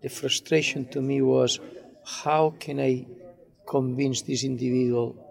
the 0.00 0.08
frustration 0.08 0.84
to 0.90 1.00
me 1.00 1.20
was 1.20 1.58
how 2.22 2.54
can 2.60 2.78
I 2.78 3.06
convince 3.66 4.22
this 4.22 4.44
individual 4.44 5.21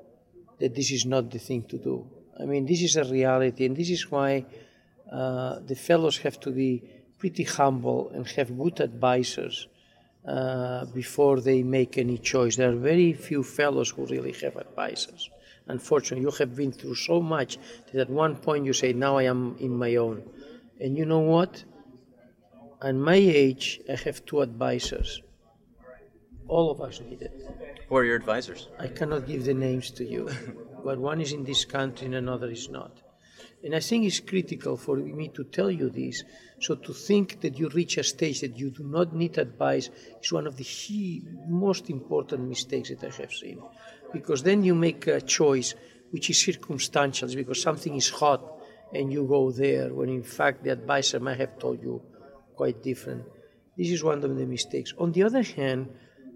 that 0.61 0.73
this 0.75 0.91
is 0.91 1.05
not 1.05 1.29
the 1.29 1.39
thing 1.39 1.63
to 1.63 1.77
do? 1.77 1.95
I 2.41 2.45
mean, 2.45 2.65
this 2.65 2.81
is 2.81 2.95
a 2.95 3.03
reality, 3.03 3.65
and 3.65 3.75
this 3.75 3.89
is 3.89 4.09
why 4.09 4.45
uh, 5.11 5.59
the 5.59 5.75
fellows 5.75 6.17
have 6.19 6.39
to 6.39 6.51
be 6.51 6.83
pretty 7.17 7.43
humble 7.43 8.09
and 8.15 8.25
have 8.37 8.57
good 8.57 8.79
advisors 8.79 9.67
uh, 10.25 10.85
before 10.85 11.41
they 11.41 11.63
make 11.63 11.97
any 11.97 12.17
choice. 12.17 12.55
There 12.55 12.71
are 12.71 12.75
very 12.93 13.13
few 13.13 13.43
fellows 13.43 13.89
who 13.91 14.05
really 14.05 14.33
have 14.43 14.55
advisors. 14.55 15.29
Unfortunately, 15.67 16.23
you 16.23 16.31
have 16.31 16.55
been 16.55 16.71
through 16.71 16.95
so 16.95 17.21
much 17.21 17.57
that 17.91 18.01
at 18.01 18.09
one 18.09 18.35
point 18.35 18.65
you 18.65 18.73
say, 18.73 18.93
Now 18.93 19.17
I 19.17 19.23
am 19.23 19.55
in 19.59 19.71
my 19.77 19.95
own. 19.95 20.23
And 20.79 20.97
you 20.97 21.05
know 21.05 21.19
what? 21.19 21.63
At 22.81 22.95
my 22.95 23.15
age, 23.15 23.81
I 23.87 23.95
have 24.05 24.25
two 24.25 24.41
advisors. 24.41 25.21
All 26.51 26.69
of 26.69 26.81
us 26.81 26.99
need 26.99 27.21
it. 27.21 27.33
Who 27.87 27.95
are 27.95 28.03
your 28.03 28.17
advisors? 28.17 28.67
I 28.77 28.87
cannot 28.87 29.25
give 29.25 29.45
the 29.45 29.53
names 29.53 29.89
to 29.91 30.03
you, 30.03 30.29
but 30.83 30.99
one 30.99 31.21
is 31.21 31.31
in 31.31 31.45
this 31.45 31.63
country 31.63 32.07
and 32.07 32.15
another 32.15 32.49
is 32.51 32.67
not. 32.67 32.91
And 33.63 33.73
I 33.73 33.79
think 33.79 34.03
it's 34.03 34.19
critical 34.19 34.75
for 34.75 34.97
me 34.97 35.29
to 35.29 35.45
tell 35.45 35.71
you 35.71 35.89
this. 35.89 36.23
So 36.59 36.75
to 36.75 36.93
think 36.93 37.39
that 37.39 37.57
you 37.57 37.69
reach 37.69 37.97
a 37.97 38.03
stage 38.03 38.41
that 38.41 38.57
you 38.57 38.69
do 38.69 38.83
not 38.83 39.15
need 39.15 39.37
advice 39.37 39.89
is 40.21 40.33
one 40.33 40.45
of 40.45 40.57
the 40.57 40.65
key, 40.65 41.23
most 41.47 41.89
important 41.89 42.49
mistakes 42.49 42.89
that 42.89 43.01
I 43.01 43.15
have 43.21 43.31
seen. 43.31 43.61
Because 44.11 44.43
then 44.43 44.61
you 44.61 44.75
make 44.75 45.07
a 45.07 45.21
choice 45.21 45.73
which 46.09 46.29
is 46.29 46.37
circumstantial, 46.43 47.33
because 47.33 47.61
something 47.61 47.95
is 47.95 48.09
hot 48.09 48.43
and 48.93 49.13
you 49.13 49.25
go 49.25 49.51
there 49.51 49.93
when 49.93 50.09
in 50.09 50.23
fact 50.23 50.65
the 50.65 50.71
advisor 50.71 51.21
might 51.21 51.39
have 51.39 51.57
told 51.57 51.81
you 51.81 52.01
quite 52.57 52.83
different. 52.83 53.23
This 53.77 53.89
is 53.91 54.03
one 54.03 54.21
of 54.21 54.35
the 54.37 54.45
mistakes. 54.45 54.93
On 54.97 55.13
the 55.13 55.23
other 55.23 55.43
hand, 55.43 55.87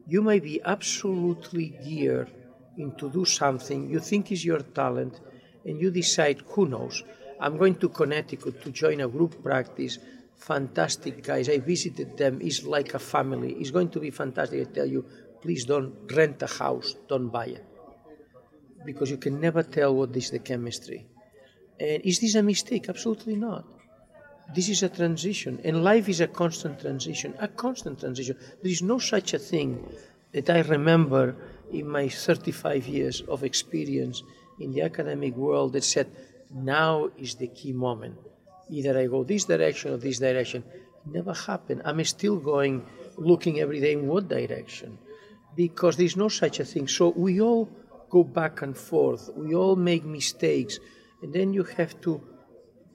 you 0.07 0.21
may 0.21 0.39
be 0.39 0.61
absolutely 0.63 1.77
geared 1.83 2.31
into 2.77 3.09
do 3.09 3.25
something 3.25 3.89
you 3.89 3.99
think 3.99 4.31
is 4.31 4.43
your 4.43 4.59
talent 4.59 5.19
and 5.65 5.81
you 5.81 5.89
decide, 5.89 6.41
who 6.49 6.67
knows, 6.67 7.03
I'm 7.39 7.57
going 7.57 7.75
to 7.75 7.89
Connecticut 7.89 8.61
to 8.63 8.71
join 8.71 9.01
a 9.01 9.07
group 9.07 9.41
practice. 9.43 9.97
Fantastic 10.37 11.23
guys. 11.23 11.49
I 11.49 11.57
visited 11.57 12.17
them. 12.17 12.39
It's 12.41 12.63
like 12.63 12.93
a 12.93 12.99
family. 12.99 13.53
It's 13.53 13.71
going 13.71 13.89
to 13.89 13.99
be 13.99 14.11
fantastic. 14.11 14.67
I 14.67 14.71
tell 14.71 14.85
you, 14.85 15.05
please 15.41 15.65
don't 15.65 15.95
rent 16.11 16.41
a 16.43 16.47
house. 16.47 16.95
Don't 17.07 17.29
buy 17.29 17.47
it. 17.47 17.65
Because 18.85 19.09
you 19.09 19.17
can 19.17 19.41
never 19.41 19.63
tell 19.63 19.95
what 19.95 20.15
is 20.15 20.29
the 20.29 20.39
chemistry. 20.39 21.07
And 21.79 22.03
is 22.03 22.19
this 22.19 22.35
a 22.35 22.43
mistake? 22.43 22.87
Absolutely 22.87 23.35
not. 23.35 23.65
This 24.53 24.69
is 24.69 24.83
a 24.83 24.89
transition, 24.89 25.59
and 25.63 25.83
life 25.83 26.07
is 26.07 26.21
a 26.21 26.27
constant 26.27 26.79
transition, 26.79 27.33
a 27.39 27.47
constant 27.47 27.99
transition. 27.99 28.37
There 28.61 28.71
is 28.71 28.81
no 28.81 28.99
such 28.99 29.33
a 29.33 29.39
thing 29.39 29.89
that 30.33 30.49
I 30.49 30.61
remember 30.61 31.35
in 31.71 31.87
my 31.87 32.09
35 32.09 32.87
years 32.87 33.21
of 33.21 33.43
experience 33.43 34.23
in 34.59 34.71
the 34.71 34.83
academic 34.83 35.35
world 35.35 35.73
that 35.73 35.83
said, 35.83 36.07
now 36.53 37.09
is 37.17 37.35
the 37.35 37.47
key 37.47 37.73
moment. 37.73 38.17
Either 38.69 38.97
I 38.97 39.07
go 39.07 39.23
this 39.23 39.45
direction 39.45 39.93
or 39.93 39.97
this 39.97 40.19
direction. 40.19 40.63
It 41.05 41.11
never 41.11 41.33
happened. 41.33 41.81
I'm 41.85 42.03
still 42.03 42.37
going, 42.37 42.85
looking 43.17 43.59
every 43.59 43.79
day 43.79 43.93
in 43.93 44.07
what 44.07 44.27
direction, 44.27 44.97
because 45.55 45.97
there's 45.97 46.17
no 46.17 46.29
such 46.29 46.59
a 46.59 46.65
thing. 46.65 46.87
So 46.87 47.09
we 47.09 47.41
all 47.41 47.69
go 48.09 48.23
back 48.23 48.61
and 48.61 48.77
forth. 48.77 49.29
We 49.35 49.55
all 49.55 49.75
make 49.75 50.05
mistakes 50.05 50.79
and 51.21 51.33
then 51.33 51.53
you 51.53 51.63
have 51.63 51.99
to 52.01 52.21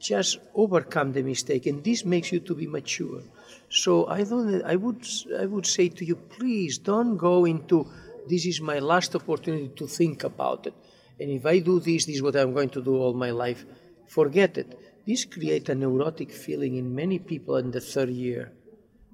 just 0.01 0.39
overcome 0.55 1.13
the 1.13 1.23
mistake 1.23 1.67
and 1.67 1.85
this 1.85 2.05
makes 2.05 2.33
you 2.33 2.41
to 2.41 2.55
be 2.55 2.67
mature. 2.67 3.23
So 3.69 4.09
i 4.09 4.25
don't 4.25 4.63
i 4.65 4.75
would 4.75 5.07
i 5.39 5.47
would 5.47 5.67
say 5.67 5.89
to 5.89 6.05
you 6.05 6.17
please 6.17 6.79
don't 6.79 7.17
go 7.17 7.45
into 7.45 7.87
this 8.29 8.47
is 8.47 8.61
my 8.61 8.79
last 8.79 9.15
opportunity 9.15 9.69
to 9.77 9.87
think 9.87 10.25
about 10.25 10.67
it. 10.67 10.75
And 11.21 11.31
if 11.31 11.45
i 11.45 11.59
do 11.59 11.79
this 11.79 12.07
this 12.07 12.17
is 12.17 12.23
what 12.23 12.37
i'm 12.37 12.55
going 12.55 12.71
to 12.71 12.83
do 12.83 12.97
all 12.97 13.13
my 13.13 13.31
life 13.31 13.65
forget 14.07 14.57
it. 14.59 14.79
This 15.07 15.25
creates 15.25 15.69
a 15.69 15.75
neurotic 15.75 16.33
feeling 16.33 16.77
in 16.77 16.95
many 16.95 17.19
people 17.19 17.57
in 17.57 17.71
the 17.71 17.81
third 17.81 18.11
year 18.11 18.53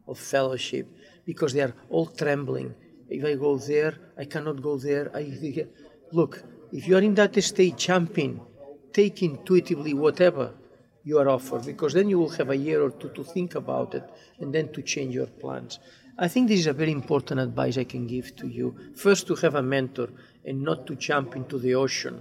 of 0.07 0.19
fellowship 0.19 0.87
because 1.25 1.53
they 1.53 1.63
are 1.63 1.75
all 1.91 2.07
trembling. 2.07 2.75
If 3.09 3.25
i 3.25 3.35
go 3.35 3.59
there 3.59 3.95
i 4.17 4.25
cannot 4.25 4.63
go 4.63 4.79
there. 4.79 5.11
I 5.15 5.67
look 6.13 6.45
if 6.73 6.87
you 6.87 6.97
are 6.97 7.03
in 7.03 7.15
that 7.17 7.43
state 7.43 7.77
jumping 7.77 8.41
take 8.93 9.23
intuitively 9.23 9.93
whatever 9.93 10.55
you 11.07 11.19
are 11.21 11.29
offered 11.29 11.65
because 11.65 11.95
then 11.95 12.09
you 12.11 12.19
will 12.19 12.35
have 12.41 12.51
a 12.51 12.57
year 12.57 12.83
or 12.83 12.91
two 12.91 13.09
to 13.11 13.23
think 13.23 13.55
about 13.55 13.95
it 13.95 14.03
and 14.41 14.53
then 14.53 14.73
to 14.73 14.83
change 14.83 15.15
your 15.15 15.29
plans. 15.43 15.79
I 16.19 16.27
think 16.27 16.49
this 16.49 16.59
is 16.59 16.67
a 16.67 16.73
very 16.73 16.91
important 16.91 17.39
advice 17.39 17.79
I 17.79 17.85
can 17.85 18.09
give 18.09 18.35
to 18.37 18.49
you. 18.49 18.75
First, 18.97 19.29
to 19.29 19.37
have 19.37 19.55
a 19.55 19.63
mentor 19.63 20.09
and 20.45 20.63
not 20.63 20.85
to 20.89 20.97
jump 20.97 21.37
into 21.37 21.59
the 21.59 21.77
ocean 21.77 22.21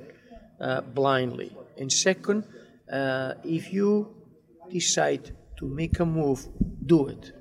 uh, 0.61 0.81
blindly. 0.81 1.51
And 1.79 1.91
second, 1.91 2.43
uh, 2.91 3.33
if 3.43 3.73
you 3.73 4.13
decide 4.69 5.31
to 5.57 5.65
make 5.65 5.99
a 5.99 6.05
move, 6.05 6.47
do 6.85 7.07
it. 7.07 7.31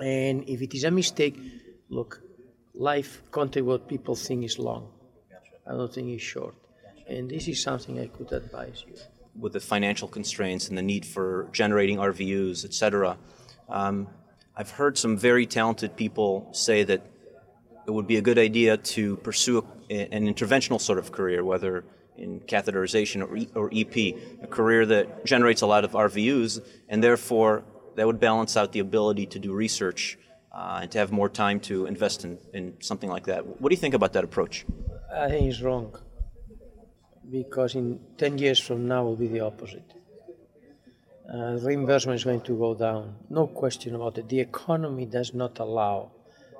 And 0.00 0.48
if 0.48 0.60
it 0.62 0.74
is 0.74 0.82
a 0.82 0.90
mistake, 0.90 1.38
look, 1.90 2.20
life, 2.74 3.22
contrary 3.30 3.64
what 3.64 3.86
people 3.86 4.16
think 4.16 4.44
is 4.44 4.58
long. 4.58 4.90
I 5.64 5.72
don't 5.72 5.94
think 5.94 6.08
it's 6.08 6.24
short. 6.24 6.56
And 7.06 7.30
this 7.30 7.46
is 7.46 7.62
something 7.62 8.00
I 8.00 8.08
could 8.08 8.32
advise 8.32 8.84
you. 8.88 8.96
With 9.38 9.52
the 9.52 9.60
financial 9.60 10.08
constraints 10.08 10.68
and 10.68 10.78
the 10.78 10.82
need 10.82 11.04
for 11.04 11.48
generating 11.52 11.98
RVUs, 11.98 12.64
etc., 12.64 13.18
um, 13.68 14.08
I've 14.56 14.70
heard 14.70 14.96
some 14.96 15.16
very 15.16 15.46
talented 15.46 15.96
people 15.96 16.48
say 16.52 16.84
that 16.84 17.04
it 17.86 17.90
would 17.90 18.06
be 18.06 18.16
a 18.16 18.22
good 18.22 18.38
idea 18.38 18.76
to 18.76 19.16
pursue 19.16 19.66
a, 19.90 20.14
an 20.14 20.32
interventional 20.32 20.80
sort 20.80 20.98
of 20.98 21.10
career, 21.10 21.44
whether 21.44 21.84
in 22.16 22.40
catheterization 22.40 23.28
or, 23.28 23.36
e, 23.36 23.48
or 23.54 23.70
EP, 23.74 23.96
a 24.42 24.46
career 24.46 24.86
that 24.86 25.24
generates 25.24 25.62
a 25.62 25.66
lot 25.66 25.84
of 25.84 25.92
RVUs, 25.92 26.64
and 26.88 27.02
therefore 27.02 27.64
that 27.96 28.06
would 28.06 28.20
balance 28.20 28.56
out 28.56 28.72
the 28.72 28.78
ability 28.78 29.26
to 29.26 29.38
do 29.38 29.52
research 29.52 30.18
uh, 30.52 30.80
and 30.82 30.90
to 30.92 30.98
have 30.98 31.10
more 31.10 31.28
time 31.28 31.58
to 31.58 31.86
invest 31.86 32.24
in, 32.24 32.38
in 32.52 32.74
something 32.80 33.10
like 33.10 33.26
that. 33.26 33.44
What 33.60 33.70
do 33.70 33.74
you 33.74 33.80
think 33.80 33.94
about 33.94 34.12
that 34.12 34.22
approach? 34.22 34.64
I 35.12 35.28
think 35.28 35.50
it's 35.50 35.60
wrong 35.60 35.96
because 37.30 37.74
in 37.74 38.00
10 38.18 38.38
years 38.38 38.60
from 38.60 38.86
now 38.86 39.04
will 39.04 39.16
be 39.16 39.28
the 39.28 39.40
opposite. 39.40 39.94
Uh, 41.32 41.58
reimbursement 41.62 42.16
is 42.16 42.24
going 42.24 42.42
to 42.42 42.56
go 42.58 42.74
down, 42.74 43.14
no 43.30 43.46
question 43.46 43.94
about 43.94 44.18
it. 44.18 44.28
The 44.28 44.40
economy 44.40 45.06
does 45.06 45.32
not 45.32 45.58
allow 45.58 46.12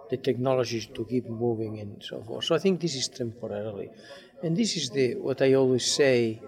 the 0.09 0.17
technologies 0.17 0.87
to 0.87 1.05
keep 1.05 1.29
moving 1.29 1.81
and 1.81 2.03
so 2.03 2.23
forth. 2.23 2.45
So 2.45 2.55
I 2.55 2.59
think 2.59 2.81
this 2.81 2.95
is 2.95 3.09
temporarily, 3.09 3.91
and 4.43 4.57
this 4.57 4.77
is 4.77 4.91
the 4.91 5.17
what 5.17 5.43
I 5.43 5.55
always 5.55 5.85
say. 5.91 6.41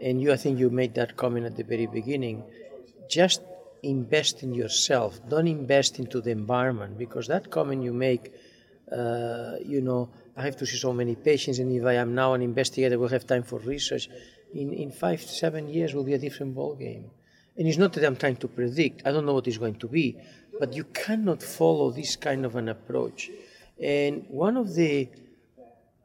And 0.00 0.20
you, 0.22 0.32
I 0.32 0.36
think 0.36 0.60
you 0.60 0.70
made 0.70 0.94
that 0.94 1.16
comment 1.16 1.46
at 1.46 1.56
the 1.56 1.64
very 1.64 1.86
beginning. 1.86 2.44
Just 3.08 3.40
invest 3.82 4.42
in 4.42 4.54
yourself. 4.54 5.20
Don't 5.28 5.48
invest 5.48 5.98
into 5.98 6.20
the 6.20 6.30
environment 6.30 6.98
because 6.98 7.26
that 7.28 7.50
comment 7.50 7.82
you 7.82 7.92
make, 7.92 8.32
uh, 8.92 9.54
you 9.64 9.80
know, 9.80 10.10
I 10.38 10.42
have 10.42 10.56
to 10.58 10.66
see 10.66 10.76
so 10.76 10.92
many 10.92 11.16
patients, 11.16 11.58
and 11.58 11.72
if 11.72 11.84
I 11.84 11.94
am 11.94 12.14
now 12.14 12.32
an 12.34 12.42
investigator, 12.42 12.96
will 12.96 13.08
have 13.08 13.26
time 13.26 13.42
for 13.42 13.58
research. 13.58 14.08
In, 14.54 14.72
in 14.72 14.92
five, 14.92 15.20
seven 15.20 15.66
years 15.66 15.94
will 15.94 16.04
be 16.04 16.14
a 16.14 16.18
different 16.18 16.54
ball 16.54 16.76
game. 16.76 17.10
And 17.56 17.66
it's 17.66 17.76
not 17.76 17.92
that 17.94 18.04
I'm 18.04 18.14
trying 18.14 18.36
to 18.36 18.46
predict. 18.46 19.02
I 19.04 19.10
don't 19.10 19.26
know 19.26 19.34
what 19.34 19.48
it's 19.48 19.58
going 19.58 19.80
to 19.80 19.88
be, 19.88 20.16
but 20.60 20.74
you 20.74 20.84
cannot 20.84 21.42
follow 21.42 21.90
this 21.90 22.14
kind 22.14 22.46
of 22.46 22.54
an 22.54 22.68
approach. 22.68 23.32
And 23.82 24.26
one 24.28 24.56
of 24.56 24.76
the 24.76 25.08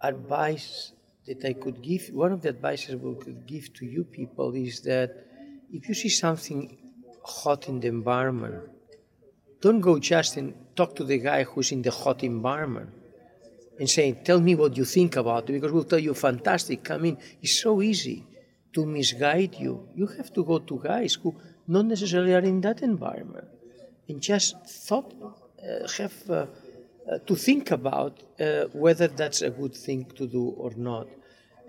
advice 0.01 0.93
that 1.27 1.45
I 1.45 1.53
could 1.53 1.83
give, 1.83 2.09
one 2.11 2.31
of 2.31 2.41
the 2.41 2.49
advices 2.49 2.95
I 2.95 3.23
could 3.23 3.45
give 3.45 3.71
to 3.75 3.85
you 3.85 4.03
people 4.03 4.55
is 4.55 4.81
that 4.81 5.11
if 5.71 5.87
you 5.87 5.93
see 5.93 6.09
something 6.09 6.75
hot 7.23 7.69
in 7.69 7.81
the 7.81 7.87
environment, 7.87 8.63
don't 9.61 9.79
go 9.79 9.99
just 9.99 10.37
and 10.37 10.55
talk 10.75 10.95
to 10.95 11.03
the 11.03 11.19
guy 11.19 11.43
who's 11.43 11.71
in 11.71 11.83
the 11.83 11.91
hot 11.91 12.23
environment 12.23 12.89
and 13.79 13.89
saying, 13.89 14.19
Tell 14.23 14.39
me 14.39 14.55
what 14.55 14.77
you 14.77 14.85
think 14.85 15.15
about 15.15 15.49
it, 15.49 15.53
because 15.53 15.71
we'll 15.71 15.83
tell 15.83 15.99
you, 15.99 16.13
fantastic, 16.13 16.83
come 16.83 17.05
in. 17.05 17.17
It's 17.41 17.59
so 17.59 17.81
easy 17.81 18.25
to 18.73 18.85
misguide 18.85 19.55
you. 19.55 19.87
You 19.95 20.07
have 20.07 20.33
to 20.33 20.43
go 20.43 20.59
to 20.59 20.79
guys 20.79 21.15
who 21.15 21.35
not 21.67 21.85
necessarily 21.85 22.33
are 22.33 22.39
in 22.39 22.61
that 22.61 22.81
environment 22.81 23.47
and 24.07 24.21
just 24.21 24.65
thought, 24.65 25.13
uh, 25.21 25.87
have 25.97 26.29
uh, 26.29 26.45
uh, 27.09 27.17
to 27.27 27.35
think 27.35 27.71
about 27.71 28.23
uh, 28.39 28.65
whether 28.73 29.07
that's 29.07 29.41
a 29.41 29.49
good 29.49 29.75
thing 29.75 30.05
to 30.15 30.27
do 30.27 30.43
or 30.57 30.71
not. 30.75 31.07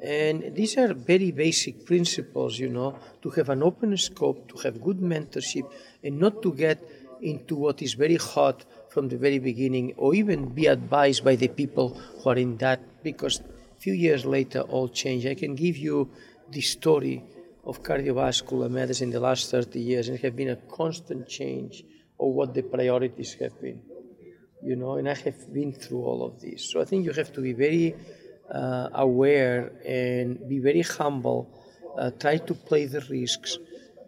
And 0.03 0.55
these 0.55 0.77
are 0.77 0.93
very 0.93 1.31
basic 1.31 1.87
principles, 1.87 2.59
you 2.59 2.69
know, 2.69 2.99
to 3.23 3.31
have 3.31 3.49
an 3.49 3.63
open 3.63 3.97
scope, 3.97 4.49
to 4.49 4.59
have 4.59 4.83
good 4.83 4.99
mentorship, 4.99 5.71
and 6.03 6.19
not 6.19 6.43
to 6.43 6.53
get 6.53 6.83
into 7.23 7.57
what 7.57 7.81
is 7.81 7.95
very 7.95 8.17
hot 8.17 8.65
from 8.95 9.09
the 9.09 9.19
very 9.19 9.41
beginning, 9.41 9.93
or 9.97 10.15
even 10.15 10.55
be 10.55 10.67
advised 10.67 11.25
by 11.25 11.35
the 11.35 11.49
people 11.49 11.89
who 12.23 12.31
are 12.31 12.37
in 12.37 12.57
that, 12.59 12.81
because 13.03 13.41
a 13.41 13.81
few 13.81 13.93
years 13.93 14.25
later 14.25 14.61
all 14.61 14.89
change. 14.89 15.27
I 15.27 15.35
can 15.35 15.57
give 15.57 15.77
you 15.77 16.11
the 16.51 16.61
story 16.61 17.25
of 17.65 17.83
cardiovascular 17.83 18.71
medicine 18.71 19.09
in 19.09 19.13
the 19.13 19.21
last 19.21 19.51
30 19.51 19.81
years, 19.81 20.09
and 20.09 20.19
has 20.21 20.33
been 20.33 20.51
a 20.51 20.57
constant 20.57 21.29
change 21.29 21.83
of 22.21 22.29
what 22.29 22.55
the 22.55 22.63
priorities 22.63 23.35
have 23.41 23.61
been. 23.61 23.83
You 24.63 24.77
know, 24.77 24.93
and 24.95 25.09
I 25.09 25.15
have 25.15 25.53
been 25.53 25.73
through 25.73 26.03
all 26.03 26.25
of 26.25 26.41
this. 26.41 26.71
So 26.71 26.81
I 26.81 26.85
think 26.85 27.05
you 27.05 27.13
have 27.13 27.33
to 27.33 27.41
be 27.41 27.53
very 27.53 27.97
uh, 28.51 28.89
aware 28.95 29.73
and 29.85 30.49
be 30.49 30.61
very 30.61 30.83
humble, 30.83 31.51
uh, 31.99 32.13
try 32.13 32.37
to 32.37 32.55
play 32.55 32.87
the 32.87 33.01
risks, 33.11 33.59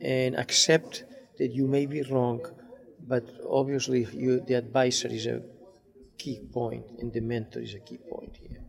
and 0.00 0.36
accept 0.36 1.04
that 1.38 1.50
you 1.52 1.66
may 1.66 1.86
be 1.86 2.02
wrong, 2.02 2.40
but 3.06 3.24
obviously 3.48 4.06
you, 4.12 4.40
the 4.40 4.54
advisor 4.54 5.08
is 5.08 5.26
a 5.26 5.42
key 6.18 6.40
point, 6.52 6.84
and 6.98 7.12
the 7.12 7.20
mentor 7.20 7.60
is 7.60 7.74
a 7.74 7.80
key 7.80 7.98
point 7.98 8.36
here. 8.36 8.60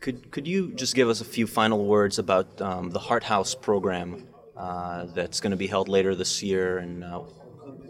Could, 0.00 0.30
could 0.30 0.46
you 0.48 0.72
just 0.72 0.94
give 0.94 1.08
us 1.08 1.20
a 1.20 1.24
few 1.24 1.46
final 1.46 1.84
words 1.84 2.18
about 2.18 2.60
um, 2.60 2.90
the 2.90 2.98
Heart 2.98 3.24
House 3.24 3.54
program 3.54 4.26
uh, 4.56 5.04
that's 5.14 5.40
going 5.40 5.52
to 5.52 5.56
be 5.56 5.68
held 5.68 5.88
later 5.88 6.14
this 6.14 6.42
year, 6.42 6.78
and 6.78 7.04
uh, 7.04 7.18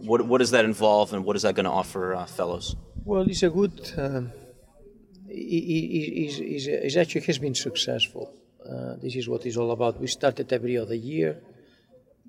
what, 0.00 0.26
what 0.26 0.38
does 0.38 0.50
that 0.50 0.64
involve, 0.64 1.12
and 1.14 1.25
what 1.25 1.37
is 1.37 1.42
that 1.42 1.54
going 1.54 1.64
to 1.64 1.71
offer 1.71 2.14
uh, 2.14 2.26
fellows? 2.26 2.76
Well, 3.04 3.23
it's 3.28 3.42
a 3.42 3.50
good. 3.50 3.92
Um, 3.97 4.33
is, 5.28 6.38
is, 6.40 6.66
is 6.69 6.97
actually 6.97 7.23
has 7.23 7.38
been 7.38 7.54
successful. 7.54 8.35
Uh, 8.64 8.97
this 9.02 9.16
is 9.16 9.28
what 9.28 9.45
it's 9.47 9.57
all 9.57 9.71
about. 9.71 9.99
We 10.00 10.07
started 10.07 10.52
every 10.52 10.76
other 10.76 10.95
year, 10.95 11.42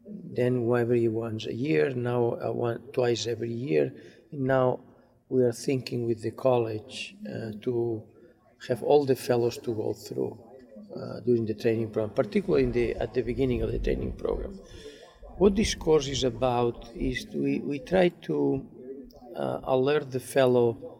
then 0.05 0.69
every 0.75 1.07
once 1.07 1.45
a 1.45 1.53
year, 1.53 1.89
now 1.91 2.37
uh, 2.43 2.51
one, 2.51 2.79
twice 2.91 3.27
every 3.27 3.51
year. 3.51 3.93
And 4.31 4.41
now 4.41 4.79
we 5.29 5.43
are 5.43 5.51
thinking 5.51 6.05
with 6.05 6.21
the 6.21 6.31
college 6.31 7.15
uh, 7.27 7.51
to 7.61 8.03
have 8.67 8.83
all 8.83 9.05
the 9.05 9.15
fellows 9.15 9.57
to 9.59 9.73
go 9.73 9.93
through 9.93 10.37
uh, 10.95 11.19
during 11.21 11.45
the 11.45 11.53
training 11.53 11.89
program, 11.89 12.15
particularly 12.15 12.65
the, 12.65 12.95
at 12.95 13.13
the 13.13 13.21
beginning 13.21 13.61
of 13.61 13.71
the 13.71 13.79
training 13.79 14.13
program. 14.13 14.59
What 15.37 15.55
this 15.55 15.73
course 15.73 16.07
is 16.07 16.23
about 16.23 16.89
is 16.95 17.25
we, 17.33 17.59
we 17.59 17.79
try 17.79 18.09
to 18.23 18.65
uh, 19.35 19.59
alert 19.63 20.11
the 20.11 20.19
fellow 20.19 20.99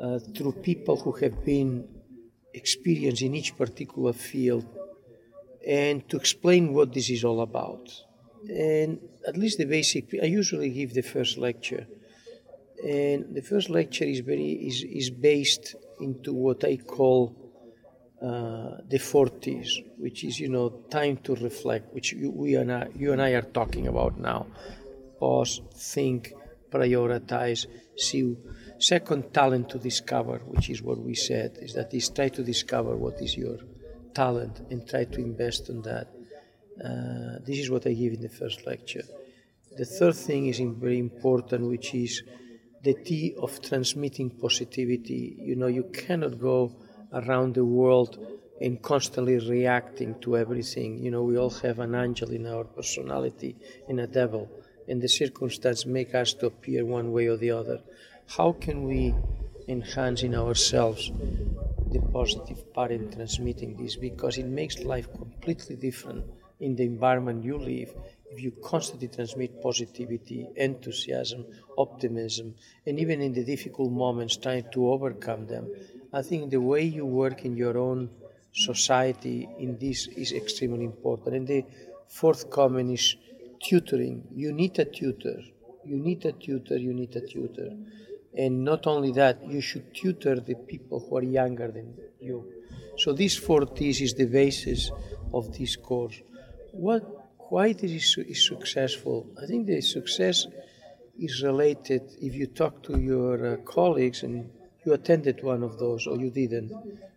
uh, 0.00 0.18
through 0.34 0.52
people 0.52 0.96
who 0.96 1.12
have 1.12 1.44
been 1.44 1.86
experienced 2.54 3.22
in 3.22 3.34
each 3.34 3.56
particular 3.56 4.12
field 4.12 4.66
and 5.66 6.08
to 6.08 6.16
explain 6.16 6.72
what 6.72 6.94
this 6.94 7.10
is 7.10 7.24
all 7.24 7.42
about. 7.42 7.90
And 8.48 9.00
at 9.26 9.36
least 9.36 9.58
the 9.58 9.64
basic, 9.64 10.14
I 10.22 10.26
usually 10.26 10.70
give 10.70 10.94
the 10.94 11.02
first 11.02 11.38
lecture. 11.38 11.86
And 12.84 13.34
the 13.34 13.42
first 13.42 13.70
lecture 13.70 14.04
is 14.04 14.20
very 14.20 14.52
is, 14.52 14.84
is 14.84 15.10
based 15.10 15.74
into 16.00 16.32
what 16.32 16.64
I 16.64 16.76
call 16.76 17.34
uh, 18.22 18.78
the 18.88 18.98
four 18.98 19.28
T's, 19.28 19.80
which 19.96 20.24
is 20.24 20.38
you 20.38 20.48
know 20.48 20.68
time 20.90 21.16
to 21.18 21.34
reflect, 21.34 21.92
which 21.94 22.12
you, 22.12 22.30
we 22.30 22.54
and 22.54 22.72
I, 22.72 22.88
you 22.96 23.12
and 23.12 23.20
I 23.20 23.30
are 23.30 23.42
talking 23.42 23.88
about 23.88 24.18
now. 24.18 24.46
Pause, 25.18 25.62
think, 25.74 26.32
prioritize, 26.70 27.66
see 27.96 28.36
Second, 28.78 29.34
talent 29.34 29.70
to 29.70 29.78
discover, 29.78 30.38
which 30.46 30.70
is 30.70 30.82
what 30.82 30.98
we 30.98 31.14
said, 31.14 31.58
is 31.60 31.74
that 31.74 31.92
is 31.92 32.10
try 32.10 32.28
to 32.28 32.44
discover 32.44 32.96
what 32.96 33.20
is 33.20 33.36
your 33.36 33.58
talent 34.14 34.60
and 34.70 34.88
try 34.88 35.04
to 35.04 35.20
invest 35.20 35.68
in 35.68 35.82
that. 35.82 36.06
Uh, 36.82 37.38
this 37.46 37.58
is 37.58 37.70
what 37.70 37.86
I 37.86 37.92
give 37.92 38.12
in 38.14 38.22
the 38.22 38.28
first 38.28 38.66
lecture. 38.66 39.04
The 39.76 39.84
third 39.84 40.14
thing 40.14 40.46
is 40.46 40.60
very 40.60 40.98
important, 40.98 41.68
which 41.68 41.94
is 41.94 42.22
the 42.82 42.94
T 42.94 43.34
of 43.38 43.60
transmitting 43.60 44.30
positivity. 44.30 45.36
You 45.38 45.56
know, 45.56 45.66
you 45.66 45.84
cannot 45.84 46.38
go 46.38 46.72
around 47.12 47.54
the 47.54 47.64
world 47.64 48.18
and 48.60 48.82
constantly 48.82 49.38
reacting 49.38 50.18
to 50.20 50.36
everything. 50.36 50.98
You 51.04 51.10
know, 51.10 51.22
we 51.22 51.36
all 51.36 51.50
have 51.50 51.78
an 51.78 51.94
angel 51.94 52.30
in 52.30 52.46
our 52.46 52.64
personality 52.64 53.56
and 53.88 54.00
a 54.00 54.06
devil, 54.06 54.50
and 54.88 55.00
the 55.00 55.08
circumstance 55.08 55.86
make 55.86 56.14
us 56.14 56.32
to 56.34 56.46
appear 56.46 56.84
one 56.84 57.12
way 57.12 57.26
or 57.26 57.36
the 57.36 57.50
other 57.50 57.80
how 58.36 58.52
can 58.52 58.84
we 58.84 59.14
enhance 59.68 60.22
in 60.22 60.34
ourselves 60.34 61.10
the 61.90 62.00
positive 62.12 62.72
part 62.74 62.90
in 62.90 63.10
transmitting 63.10 63.74
this 63.76 63.96
because 63.96 64.36
it 64.36 64.46
makes 64.46 64.80
life 64.80 65.10
completely 65.14 65.76
different 65.76 66.24
in 66.60 66.76
the 66.76 66.84
environment 66.84 67.44
you 67.44 67.56
live 67.58 67.94
if 68.30 68.42
you 68.42 68.52
constantly 68.62 69.08
transmit 69.08 69.62
positivity, 69.62 70.46
enthusiasm, 70.56 71.46
optimism, 71.76 72.54
and 72.86 72.98
even 72.98 73.22
in 73.22 73.32
the 73.32 73.44
difficult 73.44 73.90
moments 73.90 74.36
trying 74.36 74.64
to 74.72 74.90
overcome 74.90 75.46
them. 75.46 75.66
I 76.12 76.22
think 76.22 76.50
the 76.50 76.60
way 76.60 76.82
you 76.82 77.06
work 77.06 77.44
in 77.44 77.56
your 77.56 77.78
own 77.78 78.10
society 78.52 79.48
in 79.58 79.78
this 79.78 80.06
is 80.08 80.32
extremely 80.32 80.84
important. 80.84 81.36
And 81.36 81.46
the 81.46 81.64
fourth 82.08 82.50
comment 82.50 82.90
is 82.90 83.16
tutoring. 83.62 84.26
You 84.34 84.52
need 84.52 84.78
a 84.78 84.84
tutor. 84.84 85.40
You 85.84 85.96
need 85.96 86.24
a 86.24 86.32
tutor. 86.32 86.76
You 86.76 86.92
need 86.92 87.14
a 87.16 87.20
tutor. 87.20 87.70
And 88.36 88.64
not 88.64 88.86
only 88.86 89.12
that, 89.12 89.46
you 89.46 89.60
should 89.60 89.94
tutor 89.94 90.38
the 90.40 90.54
people 90.54 91.00
who 91.00 91.16
are 91.16 91.22
younger 91.22 91.68
than 91.70 91.94
you. 92.20 92.44
So 92.96 93.12
these 93.12 93.36
four 93.36 93.64
T's 93.64 94.00
is 94.00 94.14
the 94.14 94.26
basis 94.26 94.90
of 95.32 95.56
this 95.56 95.76
course. 95.76 96.20
What, 96.72 97.02
why 97.50 97.72
this 97.72 97.90
is, 97.90 98.18
is 98.26 98.46
successful? 98.46 99.26
I 99.42 99.46
think 99.46 99.66
the 99.66 99.80
success 99.80 100.46
is 101.18 101.42
related 101.42 102.02
if 102.20 102.34
you 102.34 102.46
talk 102.46 102.82
to 102.84 102.98
your 102.98 103.54
uh, 103.54 103.56
colleagues 103.58 104.22
and 104.22 104.50
you 104.84 104.92
attended 104.92 105.42
one 105.42 105.62
of 105.62 105.78
those 105.78 106.06
or 106.06 106.16
you 106.18 106.30
didn't. 106.30 106.72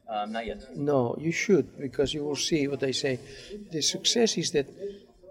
Um, 0.09 0.31
not 0.33 0.45
yet. 0.45 0.75
No, 0.75 1.15
you 1.19 1.31
should 1.31 1.79
because 1.79 2.13
you 2.13 2.25
will 2.25 2.35
see 2.35 2.67
what 2.67 2.83
I 2.83 2.91
say. 2.91 3.19
The 3.71 3.81
success 3.81 4.37
is 4.37 4.51
that 4.51 4.67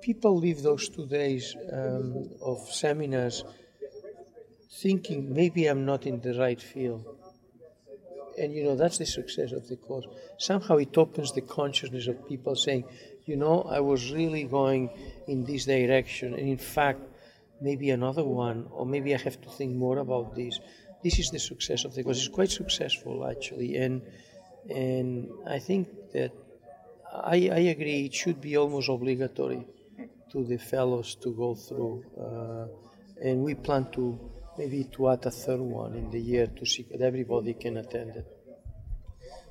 people 0.00 0.36
leave 0.36 0.62
those 0.62 0.88
two 0.88 1.06
days 1.06 1.54
um, 1.72 2.30
of 2.40 2.58
seminars 2.72 3.44
thinking 4.80 5.32
maybe 5.34 5.66
I'm 5.66 5.84
not 5.84 6.06
in 6.06 6.20
the 6.20 6.38
right 6.38 6.60
field. 6.60 7.04
And 8.40 8.54
you 8.54 8.64
know, 8.64 8.74
that's 8.74 8.98
the 8.98 9.06
success 9.06 9.52
of 9.52 9.68
the 9.68 9.76
course. 9.76 10.06
Somehow 10.38 10.76
it 10.76 10.96
opens 10.96 11.32
the 11.32 11.42
consciousness 11.42 12.06
of 12.06 12.26
people 12.26 12.54
saying, 12.56 12.84
you 13.26 13.36
know, 13.36 13.62
I 13.62 13.80
was 13.80 14.10
really 14.12 14.44
going 14.44 14.90
in 15.28 15.44
this 15.44 15.66
direction, 15.66 16.34
and 16.34 16.48
in 16.48 16.58
fact, 16.58 17.00
maybe 17.60 17.90
another 17.90 18.24
one, 18.24 18.66
or 18.70 18.86
maybe 18.86 19.14
I 19.14 19.18
have 19.18 19.40
to 19.42 19.50
think 19.50 19.76
more 19.76 19.98
about 19.98 20.34
this. 20.34 20.58
This 21.04 21.18
is 21.18 21.30
the 21.30 21.38
success 21.38 21.84
of 21.84 21.94
the 21.94 22.02
course. 22.02 22.18
It's 22.18 22.28
quite 22.28 22.50
successful 22.50 23.26
actually, 23.26 23.76
and 23.76 24.02
and 24.68 25.28
I 25.46 25.58
think 25.58 25.88
that 26.12 26.32
I, 27.12 27.36
I 27.52 27.62
agree 27.74 28.06
it 28.06 28.14
should 28.14 28.40
be 28.40 28.56
almost 28.56 28.88
obligatory 28.88 29.64
to 30.32 30.44
the 30.44 30.58
fellows 30.58 31.16
to 31.16 31.32
go 31.32 31.54
through, 31.54 32.04
uh, 32.18 32.66
and 33.26 33.42
we 33.42 33.54
plan 33.54 33.90
to 33.92 34.18
maybe 34.58 34.84
to 34.84 35.10
add 35.10 35.24
a 35.26 35.30
third 35.30 35.60
one 35.60 35.94
in 35.94 36.10
the 36.10 36.20
year 36.20 36.46
to 36.46 36.66
see 36.66 36.86
that 36.90 37.00
everybody 37.00 37.54
can 37.54 37.76
attend 37.76 38.16
it. 38.16 38.26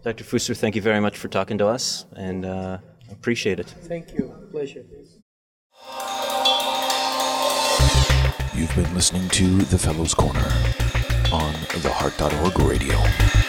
Dr. 0.03 0.23
Fuster, 0.23 0.55
thank 0.55 0.75
you 0.75 0.81
very 0.81 0.99
much 0.99 1.17
for 1.17 1.27
talking 1.27 1.57
to 1.57 1.67
us 1.67 2.05
and 2.15 2.45
uh, 2.45 2.77
appreciate 3.11 3.59
it. 3.59 3.67
Thank 3.67 4.13
you. 4.13 4.33
Pleasure. 4.51 4.85
You've 8.55 8.75
been 8.75 8.93
listening 8.93 9.27
to 9.29 9.57
The 9.65 9.77
Fellows 9.77 10.13
Corner 10.13 10.47
on 11.31 11.53
the 11.81 11.91
Heart.org 11.93 12.59
radio. 12.59 13.48